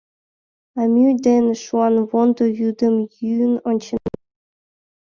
[0.79, 4.15] —А мӱй ден шуанвондо вӱдым йӱын онченат?